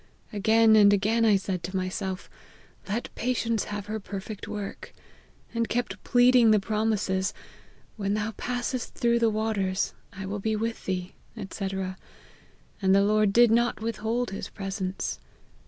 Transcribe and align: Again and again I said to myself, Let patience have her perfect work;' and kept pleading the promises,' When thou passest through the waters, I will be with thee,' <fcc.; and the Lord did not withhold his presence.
Again 0.33 0.75
and 0.75 0.91
again 0.91 1.25
I 1.25 1.35
said 1.35 1.61
to 1.61 1.75
myself, 1.77 2.27
Let 2.89 3.13
patience 3.13 3.65
have 3.65 3.85
her 3.85 3.99
perfect 3.99 4.47
work;' 4.47 4.93
and 5.53 5.69
kept 5.69 6.03
pleading 6.03 6.49
the 6.49 6.59
promises,' 6.59 7.35
When 7.97 8.15
thou 8.15 8.31
passest 8.31 8.95
through 8.95 9.19
the 9.19 9.29
waters, 9.29 9.93
I 10.11 10.25
will 10.25 10.39
be 10.39 10.55
with 10.55 10.85
thee,' 10.87 11.13
<fcc.; 11.37 11.97
and 12.81 12.95
the 12.95 13.03
Lord 13.03 13.31
did 13.31 13.51
not 13.51 13.79
withhold 13.81 14.31
his 14.31 14.49
presence. 14.49 15.19